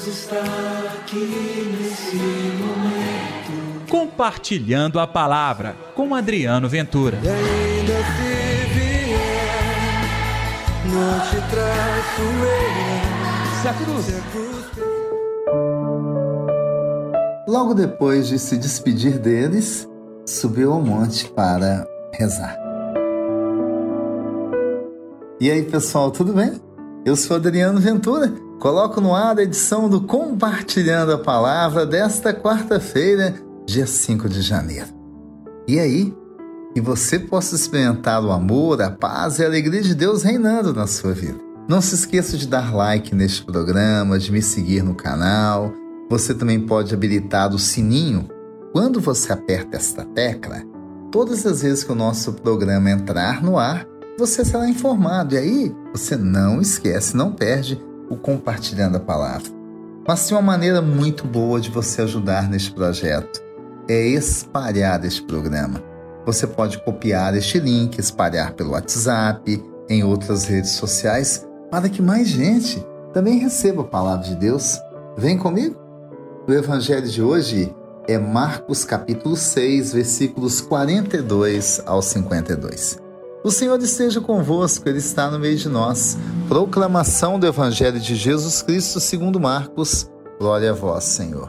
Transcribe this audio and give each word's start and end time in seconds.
Deus 0.00 0.06
está 0.06 0.40
aqui 0.94 1.76
nesse 1.78 2.16
momento. 2.16 3.86
Compartilhando 3.90 4.98
a 4.98 5.06
palavra 5.06 5.76
com 5.94 6.14
Adriano 6.14 6.68
Ventura. 6.68 7.18
E 7.22 7.28
ainda 7.28 7.92
se 7.92 8.32
vier, 8.74 9.18
não 10.86 11.20
te 11.20 11.36
traço 11.50 12.22
eu. 12.22 13.60
Se 13.60 13.68
a 13.68 13.74
cruz. 13.74 14.04
Se 14.06 14.14
a 14.14 14.20
cruz 14.30 14.60
Logo 17.46 17.74
depois 17.74 18.28
de 18.28 18.38
se 18.38 18.56
despedir 18.56 19.18
deles, 19.18 19.86
subiu 20.24 20.72
ao 20.72 20.80
monte 20.80 21.28
para 21.28 21.86
rezar. 22.14 22.56
E 25.40 25.50
aí, 25.50 25.62
pessoal, 25.64 26.10
tudo 26.10 26.32
bem? 26.32 26.58
Eu 27.04 27.16
sou 27.16 27.36
Adriano 27.36 27.80
Ventura. 27.80 28.49
Coloco 28.60 29.00
no 29.00 29.14
ar 29.14 29.38
a 29.38 29.42
edição 29.42 29.88
do 29.88 30.02
Compartilhando 30.02 31.12
a 31.12 31.18
Palavra 31.18 31.86
desta 31.86 32.34
quarta-feira, 32.34 33.34
dia 33.64 33.86
5 33.86 34.28
de 34.28 34.42
janeiro. 34.42 34.88
E 35.66 35.80
aí, 35.80 36.14
que 36.74 36.80
você 36.82 37.18
possa 37.18 37.54
experimentar 37.54 38.22
o 38.22 38.30
amor, 38.30 38.82
a 38.82 38.90
paz 38.90 39.38
e 39.38 39.42
a 39.42 39.46
alegria 39.46 39.80
de 39.80 39.94
Deus 39.94 40.22
reinando 40.22 40.74
na 40.74 40.86
sua 40.86 41.12
vida. 41.12 41.38
Não 41.66 41.80
se 41.80 41.94
esqueça 41.94 42.36
de 42.36 42.46
dar 42.46 42.74
like 42.74 43.14
neste 43.14 43.42
programa, 43.42 44.18
de 44.18 44.30
me 44.30 44.42
seguir 44.42 44.82
no 44.82 44.94
canal. 44.94 45.72
Você 46.10 46.34
também 46.34 46.60
pode 46.60 46.92
habilitar 46.92 47.54
o 47.54 47.58
sininho. 47.58 48.28
Quando 48.74 49.00
você 49.00 49.32
aperta 49.32 49.78
esta 49.78 50.04
tecla, 50.04 50.62
todas 51.10 51.46
as 51.46 51.62
vezes 51.62 51.82
que 51.82 51.92
o 51.92 51.96
nosso 51.96 52.34
programa 52.34 52.90
entrar 52.90 53.42
no 53.42 53.58
ar, 53.58 53.86
você 54.18 54.44
será 54.44 54.68
informado. 54.68 55.34
E 55.34 55.38
aí, 55.38 55.74
você 55.94 56.14
não 56.14 56.60
esquece, 56.60 57.16
não 57.16 57.32
perde 57.32 57.88
o 58.10 58.16
compartilhando 58.16 58.96
a 58.96 59.00
palavra. 59.00 59.48
Mas 60.06 60.26
tem 60.26 60.36
uma 60.36 60.42
maneira 60.42 60.82
muito 60.82 61.26
boa 61.26 61.60
de 61.60 61.70
você 61.70 62.02
ajudar 62.02 62.50
neste 62.50 62.72
projeto. 62.72 63.40
É 63.88 64.08
espalhar 64.08 65.02
este 65.04 65.22
programa. 65.22 65.82
Você 66.26 66.46
pode 66.46 66.78
copiar 66.84 67.34
este 67.36 67.58
link, 67.58 67.98
espalhar 67.98 68.52
pelo 68.52 68.72
WhatsApp, 68.72 69.62
em 69.88 70.04
outras 70.04 70.44
redes 70.44 70.72
sociais, 70.72 71.46
para 71.70 71.88
que 71.88 72.02
mais 72.02 72.28
gente 72.28 72.84
também 73.12 73.38
receba 73.38 73.82
a 73.82 73.86
palavra 73.86 74.26
de 74.26 74.34
Deus. 74.34 74.78
Vem 75.16 75.38
comigo? 75.38 75.76
O 76.46 76.52
evangelho 76.52 77.08
de 77.08 77.22
hoje 77.22 77.74
é 78.08 78.18
Marcos 78.18 78.84
capítulo 78.84 79.36
6, 79.36 79.92
versículos 79.92 80.60
42 80.60 81.82
ao 81.86 82.02
52. 82.02 82.99
O 83.42 83.50
Senhor 83.50 83.80
esteja 83.80 84.20
convosco, 84.20 84.86
Ele 84.86 84.98
está 84.98 85.30
no 85.30 85.38
meio 85.38 85.56
de 85.56 85.66
nós. 85.66 86.18
Proclamação 86.46 87.40
do 87.40 87.46
Evangelho 87.46 87.98
de 87.98 88.14
Jesus 88.14 88.60
Cristo 88.60 89.00
segundo 89.00 89.40
Marcos. 89.40 90.10
Glória 90.38 90.72
a 90.72 90.74
vós, 90.74 91.04
Senhor. 91.04 91.48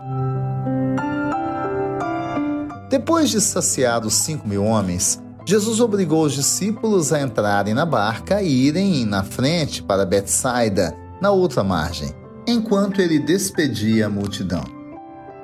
Depois 2.90 3.30
de 3.30 3.42
saciar 3.42 4.06
os 4.06 4.14
cinco 4.14 4.48
mil 4.48 4.64
homens, 4.64 5.22
Jesus 5.46 5.82
obrigou 5.82 6.24
os 6.24 6.34
discípulos 6.34 7.12
a 7.12 7.22
entrarem 7.22 7.74
na 7.74 7.86
barca 7.86 8.42
e 8.42 8.50
irem 8.50 9.06
na 9.06 9.22
frente 9.22 9.84
para 9.84 10.06
Betsaida, 10.06 10.96
na 11.22 11.32
outra 11.32 11.62
margem, 11.62 12.16
enquanto 12.48 13.02
ele 13.02 13.20
despedia 13.20 14.06
a 14.06 14.10
multidão. 14.10 14.64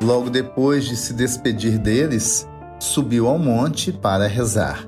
Logo 0.01 0.29
depois 0.29 0.85
de 0.85 0.95
se 0.95 1.13
despedir 1.13 1.77
deles, 1.77 2.47
subiu 2.79 3.27
ao 3.27 3.37
monte 3.37 3.91
para 3.91 4.27
rezar. 4.27 4.86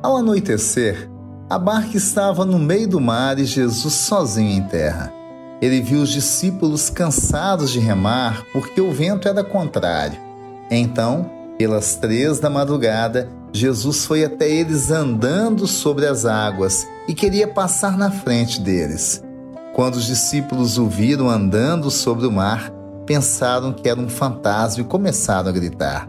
Ao 0.00 0.16
anoitecer, 0.16 1.10
a 1.50 1.58
barca 1.58 1.96
estava 1.96 2.44
no 2.44 2.56
meio 2.56 2.86
do 2.86 3.00
mar 3.00 3.36
e 3.38 3.44
Jesus 3.44 3.94
sozinho 3.94 4.56
em 4.56 4.62
terra. 4.62 5.12
Ele 5.60 5.80
viu 5.80 6.00
os 6.02 6.10
discípulos 6.10 6.88
cansados 6.88 7.72
de 7.72 7.80
remar 7.80 8.44
porque 8.52 8.80
o 8.80 8.92
vento 8.92 9.26
era 9.26 9.42
contrário. 9.42 10.16
Então, 10.70 11.28
pelas 11.58 11.96
três 11.96 12.38
da 12.38 12.48
madrugada, 12.48 13.28
Jesus 13.52 14.04
foi 14.04 14.24
até 14.24 14.48
eles 14.48 14.92
andando 14.92 15.66
sobre 15.66 16.06
as 16.06 16.24
águas 16.24 16.86
e 17.08 17.14
queria 17.14 17.48
passar 17.48 17.98
na 17.98 18.10
frente 18.10 18.60
deles. 18.60 19.20
Quando 19.74 19.96
os 19.96 20.06
discípulos 20.06 20.78
o 20.78 20.86
viram 20.86 21.28
andando 21.28 21.90
sobre 21.90 22.24
o 22.24 22.30
mar, 22.30 22.70
pensaram 23.04 23.72
que 23.72 23.88
era 23.88 23.98
um 23.98 24.08
fantasma 24.08 24.82
e 24.82 24.86
começaram 24.86 25.48
a 25.48 25.52
gritar. 25.52 26.08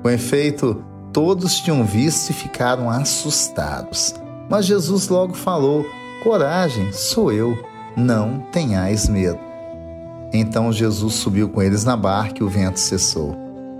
Com 0.00 0.08
efeito, 0.08 0.82
todos 1.16 1.58
tinham 1.58 1.82
visto 1.82 2.28
e 2.28 2.34
ficaram 2.34 2.90
assustados. 2.90 4.14
Mas 4.50 4.66
Jesus 4.66 5.08
logo 5.08 5.32
falou: 5.32 5.86
Coragem, 6.22 6.92
sou 6.92 7.32
eu, 7.32 7.58
não 7.96 8.40
tenhais 8.52 9.08
medo. 9.08 9.38
Então 10.30 10.70
Jesus 10.70 11.14
subiu 11.14 11.48
com 11.48 11.62
eles 11.62 11.84
na 11.84 11.96
barca 11.96 12.40
e 12.40 12.42
o 12.44 12.50
vento 12.50 12.78
cessou. 12.78 13.34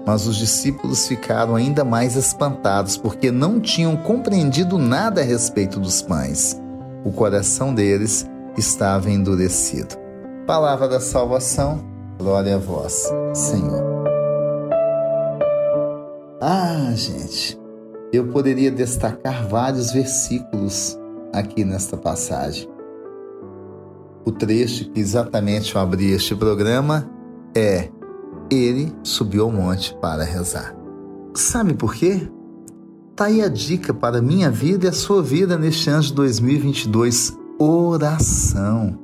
Mas 0.06 0.26
os 0.26 0.36
discípulos 0.38 1.06
ficaram 1.06 1.54
ainda 1.54 1.84
mais 1.84 2.16
espantados, 2.16 2.96
porque 2.96 3.30
não 3.30 3.60
tinham 3.60 3.98
compreendido 3.98 4.78
nada 4.78 5.20
a 5.20 5.24
respeito 5.24 5.78
dos 5.78 6.00
pães. 6.00 6.58
O 7.04 7.12
coração 7.12 7.74
deles 7.74 8.26
estava 8.56 9.10
endurecido. 9.10 9.94
Palavra 10.46 10.88
da 10.88 11.00
salvação, 11.00 11.84
glória 12.16 12.54
a 12.54 12.58
vós, 12.58 13.12
Senhor. 13.34 13.95
Ah, 16.48 16.92
gente, 16.94 17.58
eu 18.12 18.28
poderia 18.28 18.70
destacar 18.70 19.48
vários 19.48 19.90
versículos 19.90 20.96
aqui 21.32 21.64
nesta 21.64 21.96
passagem. 21.96 22.68
O 24.24 24.30
trecho 24.30 24.88
que 24.92 25.00
exatamente 25.00 25.74
eu 25.74 25.80
abri 25.80 26.12
este 26.12 26.36
programa 26.36 27.10
é 27.52 27.88
ele 28.48 28.94
subiu 29.02 29.46
ao 29.46 29.50
monte 29.50 29.92
para 29.96 30.22
rezar. 30.22 30.72
Sabe 31.34 31.74
por 31.74 31.92
quê? 31.92 32.30
Tá 33.16 33.24
aí 33.24 33.42
a 33.42 33.48
dica 33.48 33.92
para 33.92 34.18
a 34.18 34.22
minha 34.22 34.48
vida 34.48 34.86
e 34.86 34.88
a 34.88 34.92
sua 34.92 35.24
vida 35.24 35.58
neste 35.58 35.90
ano 35.90 36.02
de 36.02 36.14
2022: 36.14 37.36
oração. 37.58 38.96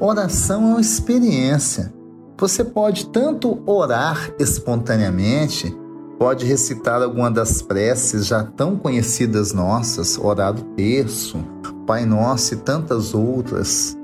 Oração 0.00 0.62
é 0.62 0.66
uma 0.70 0.80
experiência. 0.80 1.94
Você 2.36 2.64
pode 2.64 3.06
tanto 3.10 3.62
orar 3.64 4.34
espontaneamente, 4.36 5.72
pode 6.18 6.44
recitar 6.44 7.00
alguma 7.00 7.30
das 7.30 7.62
preces 7.62 8.26
já 8.26 8.42
tão 8.42 8.76
conhecidas 8.76 9.52
nossas, 9.52 10.18
orar 10.18 10.52
do 10.52 10.62
terço, 10.74 11.38
Pai 11.86 12.04
Nosso 12.04 12.52
e 12.52 12.56
tantas 12.58 13.14
outras. 13.14 13.96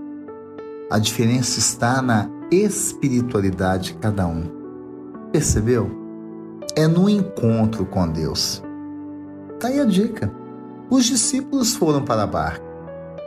A 0.90 0.98
diferença 0.98 1.58
está 1.58 2.00
na 2.00 2.30
espiritualidade 2.50 3.92
de 3.92 3.94
cada 3.94 4.26
um. 4.26 4.44
Percebeu? 5.32 5.90
É 6.76 6.86
no 6.86 7.10
encontro 7.10 7.84
com 7.84 8.08
Deus. 8.08 8.62
Tá 9.60 9.68
aí 9.68 9.80
a 9.80 9.84
dica. 9.84 10.32
Os 10.88 11.04
discípulos 11.04 11.74
foram 11.74 12.02
para 12.04 12.22
a 12.22 12.26
barca 12.26 12.64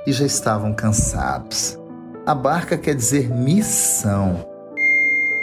e 0.07 0.11
já 0.11 0.25
estavam 0.25 0.73
cansados. 0.73 1.77
A 2.25 2.33
barca 2.33 2.77
quer 2.77 2.95
dizer 2.95 3.29
missão. 3.29 4.45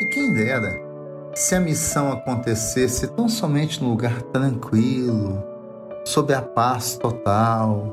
E 0.00 0.06
quem 0.06 0.34
dera 0.34 0.83
se 1.34 1.54
a 1.54 1.60
missão 1.60 2.12
acontecesse 2.12 3.08
tão 3.08 3.28
somente 3.28 3.82
num 3.82 3.90
lugar 3.90 4.22
tranquilo, 4.22 5.42
sob 6.04 6.32
a 6.32 6.40
paz 6.40 6.96
total, 6.96 7.92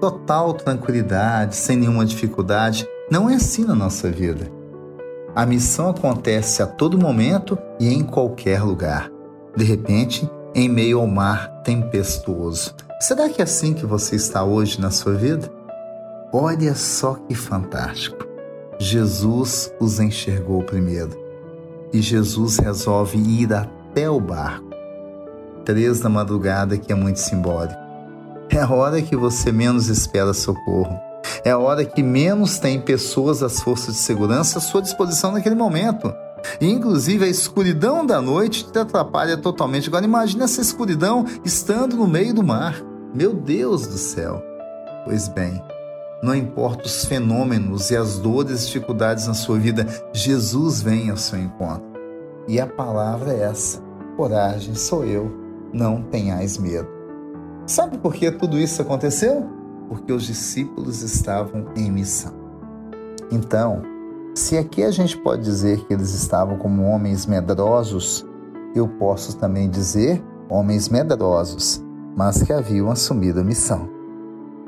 total 0.00 0.52
tranquilidade, 0.52 1.56
sem 1.56 1.76
nenhuma 1.76 2.04
dificuldade. 2.04 2.86
Não 3.10 3.30
é 3.30 3.36
assim 3.36 3.64
na 3.64 3.74
nossa 3.74 4.10
vida. 4.10 4.50
A 5.34 5.46
missão 5.46 5.88
acontece 5.88 6.62
a 6.62 6.66
todo 6.66 6.98
momento 6.98 7.58
e 7.80 7.88
em 7.88 8.02
qualquer 8.02 8.62
lugar. 8.62 9.10
De 9.56 9.64
repente, 9.64 10.28
em 10.54 10.68
meio 10.68 11.00
ao 11.00 11.06
mar 11.06 11.62
tempestuoso. 11.62 12.74
Será 13.00 13.28
que 13.28 13.40
é 13.40 13.44
assim 13.44 13.72
que 13.72 13.86
você 13.86 14.16
está 14.16 14.44
hoje 14.44 14.80
na 14.80 14.90
sua 14.90 15.14
vida? 15.14 15.50
Olha 16.32 16.74
só 16.74 17.14
que 17.14 17.34
fantástico. 17.34 18.26
Jesus 18.78 19.72
os 19.80 20.00
enxergou 20.00 20.62
primeiro 20.62 21.25
e 21.92 22.00
Jesus 22.00 22.58
resolve 22.58 23.18
ir 23.18 23.52
até 23.52 24.08
o 24.08 24.20
barco. 24.20 24.66
Três 25.64 26.00
da 26.00 26.08
madrugada, 26.08 26.76
que 26.78 26.92
é 26.92 26.94
muito 26.94 27.18
simbólico. 27.18 27.80
É 28.50 28.60
a 28.60 28.70
hora 28.70 29.02
que 29.02 29.16
você 29.16 29.50
menos 29.50 29.88
espera 29.88 30.32
socorro. 30.32 30.98
É 31.44 31.50
a 31.50 31.58
hora 31.58 31.84
que 31.84 32.02
menos 32.02 32.58
tem 32.58 32.80
pessoas 32.80 33.40
das 33.40 33.60
forças 33.60 33.94
de 33.94 34.00
segurança 34.00 34.58
à 34.58 34.60
sua 34.60 34.80
disposição 34.80 35.32
naquele 35.32 35.54
momento. 35.54 36.12
E, 36.60 36.70
inclusive, 36.70 37.24
a 37.24 37.28
escuridão 37.28 38.06
da 38.06 38.20
noite 38.20 38.70
te 38.70 38.78
atrapalha 38.78 39.36
totalmente. 39.36 39.88
Agora, 39.88 40.04
imagine 40.04 40.44
essa 40.44 40.60
escuridão 40.60 41.24
estando 41.44 41.96
no 41.96 42.06
meio 42.06 42.32
do 42.32 42.42
mar. 42.42 42.80
Meu 43.14 43.32
Deus 43.32 43.86
do 43.86 43.98
céu! 43.98 44.42
Pois 45.04 45.28
bem, 45.28 45.62
não 46.26 46.34
importa 46.34 46.86
os 46.86 47.04
fenômenos 47.04 47.90
e 47.90 47.96
as 47.96 48.18
dores 48.18 48.62
e 48.62 48.66
dificuldades 48.66 49.26
na 49.26 49.34
sua 49.34 49.58
vida, 49.58 49.86
Jesus 50.12 50.82
vem 50.82 51.10
ao 51.10 51.16
seu 51.16 51.38
encontro. 51.38 51.86
E 52.46 52.60
a 52.60 52.66
palavra 52.66 53.32
é 53.32 53.42
essa: 53.42 53.80
coragem, 54.16 54.74
sou 54.74 55.04
eu, 55.04 55.30
não 55.72 56.02
tenhais 56.02 56.58
medo. 56.58 56.88
Sabe 57.66 57.98
por 57.98 58.14
que 58.14 58.30
tudo 58.30 58.58
isso 58.58 58.82
aconteceu? 58.82 59.56
porque 59.88 60.12
os 60.12 60.24
discípulos 60.24 61.02
estavam 61.02 61.66
em 61.76 61.90
missão. 61.90 62.32
Então, 63.30 63.82
Se 64.34 64.58
aqui 64.58 64.82
a 64.84 64.90
gente 64.90 65.16
pode 65.16 65.42
dizer 65.42 65.86
que 65.86 65.94
eles 65.94 66.12
estavam 66.12 66.58
como 66.58 66.82
homens 66.82 67.24
medrosos, 67.24 68.22
eu 68.74 68.86
posso 68.86 69.38
também 69.38 69.70
dizer 69.70 70.22
homens 70.46 70.90
medrosos, 70.90 71.82
mas 72.14 72.42
que 72.42 72.52
haviam 72.52 72.90
assumido 72.90 73.40
a 73.40 73.42
missão. 73.42 73.88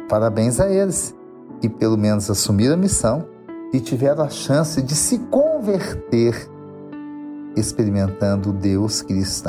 Parabéns 0.09 0.59
a 0.59 0.73
eles, 0.73 1.15
que 1.61 1.69
pelo 1.69 1.97
menos 1.97 2.31
assumiram 2.31 2.75
a 2.75 2.77
missão 2.77 3.27
e 3.73 3.81
tiveram 3.81 4.25
a 4.25 4.29
chance 4.29 4.81
de 4.81 4.95
se 4.95 5.19
converter, 5.31 6.49
experimentando 7.57 8.53
Deus 8.53 9.03
que 9.03 9.13
lhes 9.13 9.43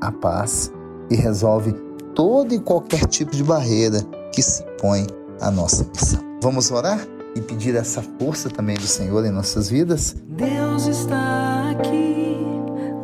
a 0.00 0.12
paz 0.12 0.72
e 1.10 1.16
resolve 1.16 1.72
todo 2.14 2.54
e 2.54 2.60
qualquer 2.60 3.06
tipo 3.06 3.32
de 3.32 3.42
barreira 3.42 4.00
que 4.32 4.42
se 4.42 4.62
põe 4.80 5.06
à 5.40 5.50
nossa 5.50 5.84
missão. 5.92 6.20
Vamos 6.42 6.70
orar 6.70 7.00
e 7.34 7.40
pedir 7.40 7.74
essa 7.74 8.02
força 8.18 8.48
também 8.48 8.76
do 8.76 8.86
Senhor 8.86 9.24
em 9.24 9.30
nossas 9.30 9.68
vidas? 9.68 10.14
Deus 10.28 10.86
está 10.86 11.70
aqui 11.70 12.36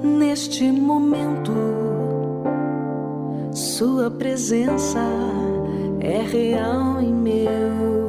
neste 0.03 0.71
momento. 0.71 1.53
Sua 3.53 4.11
presença 4.11 5.01
é 6.01 6.23
real 6.23 7.01
em 7.01 7.13
meu 7.13 8.00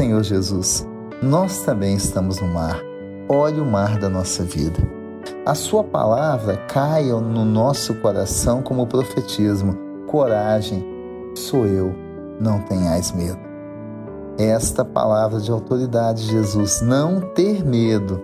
Senhor 0.00 0.22
Jesus, 0.22 0.88
nós 1.22 1.58
também 1.58 1.94
estamos 1.94 2.40
no 2.40 2.48
mar. 2.48 2.80
Olhe 3.28 3.60
o 3.60 3.66
mar 3.66 3.98
da 3.98 4.08
nossa 4.08 4.42
vida. 4.42 4.78
A 5.44 5.54
Sua 5.54 5.84
palavra 5.84 6.56
caia 6.56 7.14
no 7.16 7.44
nosso 7.44 7.94
coração 7.96 8.62
como 8.62 8.86
profetismo. 8.86 9.76
Coragem, 10.06 10.82
sou 11.36 11.66
eu, 11.66 11.94
não 12.40 12.60
tenhais 12.60 13.12
medo. 13.12 13.38
Esta 14.38 14.86
palavra 14.86 15.38
de 15.38 15.50
autoridade, 15.50 16.22
Jesus, 16.22 16.80
não 16.80 17.20
ter 17.34 17.62
medo, 17.62 18.22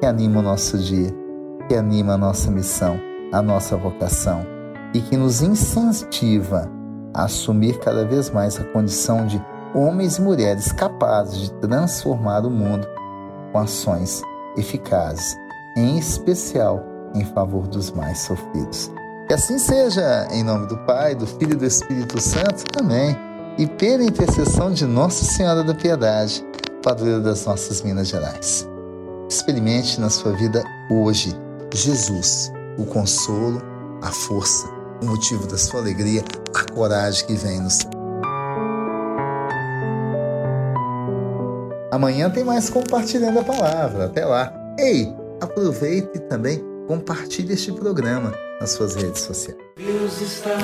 que 0.00 0.06
anima 0.06 0.40
o 0.40 0.42
nosso 0.42 0.76
dia, 0.76 1.14
que 1.68 1.76
anima 1.76 2.14
a 2.14 2.18
nossa 2.18 2.50
missão, 2.50 2.98
a 3.32 3.40
nossa 3.40 3.76
vocação 3.76 4.44
e 4.92 5.00
que 5.00 5.16
nos 5.16 5.40
incentiva 5.40 6.68
a 7.14 7.26
assumir 7.26 7.78
cada 7.78 8.04
vez 8.04 8.28
mais 8.28 8.58
a 8.58 8.64
condição 8.64 9.24
de 9.24 9.40
homens 9.74 10.18
e 10.18 10.22
mulheres 10.22 10.72
capazes 10.72 11.38
de 11.38 11.52
transformar 11.54 12.44
o 12.44 12.50
mundo 12.50 12.86
com 13.52 13.58
ações 13.58 14.22
eficazes, 14.56 15.36
em 15.76 15.98
especial 15.98 16.82
em 17.14 17.24
favor 17.24 17.66
dos 17.66 17.90
mais 17.90 18.18
sofridos. 18.20 18.90
Que 19.28 19.34
assim 19.34 19.58
seja, 19.58 20.26
em 20.30 20.42
nome 20.42 20.66
do 20.66 20.76
Pai, 20.78 21.14
do 21.14 21.26
Filho 21.26 21.52
e 21.52 21.56
do 21.56 21.64
Espírito 21.64 22.20
Santo. 22.20 22.64
Amém. 22.78 23.16
E 23.58 23.66
pela 23.66 24.02
intercessão 24.02 24.72
de 24.72 24.86
Nossa 24.86 25.24
Senhora 25.24 25.62
da 25.62 25.74
Piedade, 25.74 26.44
padroeira 26.82 27.20
das 27.20 27.44
nossas 27.44 27.82
Minas 27.82 28.08
Gerais. 28.08 28.68
Experimente 29.28 30.00
na 30.00 30.10
sua 30.10 30.32
vida 30.32 30.62
hoje 30.90 31.34
Jesus, 31.72 32.52
o 32.76 32.84
consolo, 32.84 33.62
a 34.02 34.10
força, 34.10 34.66
o 35.02 35.06
motivo 35.06 35.46
da 35.46 35.56
sua 35.56 35.80
alegria, 35.80 36.22
a 36.54 36.72
coragem 36.72 37.26
que 37.26 37.34
vem 37.34 37.60
no 37.60 37.70
Amanhã 41.92 42.30
tem 42.30 42.42
mais 42.42 42.70
compartilhando 42.70 43.38
a 43.40 43.44
palavra. 43.44 44.06
Até 44.06 44.24
lá. 44.24 44.50
Ei, 44.78 45.14
aproveite 45.42 46.18
também 46.20 46.64
compartilhe 46.88 47.52
este 47.52 47.70
programa 47.70 48.32
nas 48.58 48.70
suas 48.70 48.94
redes 48.94 49.20
sociais. 49.20 49.58
Deus 49.76 50.20
está 50.22 50.56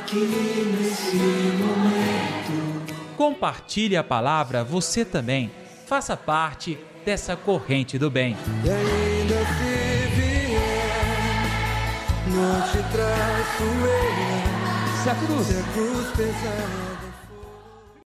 aqui 0.00 0.76
nesse 0.80 1.16
momento. 1.16 2.94
Compartilhe 3.16 3.96
a 3.96 4.04
palavra 4.04 4.62
você 4.62 5.04
também. 5.04 5.50
Faça 5.84 6.16
parte 6.16 6.78
dessa 7.04 7.34
corrente 7.34 7.98
do 7.98 8.08
bem. 8.08 8.36
E 8.64 8.70
ainda 8.70 9.34
se 9.34 10.14
vier, 10.14 10.58
não 12.28 12.60
te 12.62 12.78
traço 12.92 13.64
eu. 13.64 15.02
Se 15.02 15.10
a 15.10 15.14
cruz 15.16 15.46
Se 15.46 15.58
a 15.58 15.62
cruz 15.72 16.06
pesar. 16.16 16.87